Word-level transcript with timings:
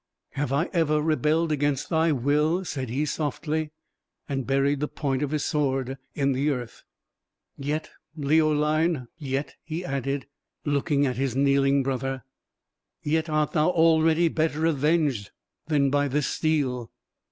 "Have 0.31 0.51
I 0.51 0.67
ever 0.73 0.99
rebelled 0.99 1.51
against 1.51 1.89
thy 1.89 2.11
will?" 2.11 2.65
said 2.65 2.89
he, 2.89 3.05
softly; 3.05 3.69
and 4.27 4.47
buried 4.47 4.79
the 4.79 4.87
point 4.87 5.21
of 5.21 5.29
his 5.29 5.45
sword 5.45 5.95
in 6.15 6.31
the 6.31 6.49
earth. 6.49 6.81
"Yet, 7.55 7.91
Leoline, 8.17 9.09
yet," 9.19 9.57
added 9.85 10.25
he, 10.65 10.71
looking 10.71 11.05
at 11.05 11.17
his 11.17 11.35
kneeling 11.35 11.83
brother, 11.83 12.23
"yet 13.03 13.29
art 13.29 13.51
thou 13.51 13.69
already 13.69 14.27
better 14.27 14.65
avenged 14.65 15.29
than 15.67 15.91
by 15.91 16.07
this 16.07 16.25
steel!" 16.25 16.91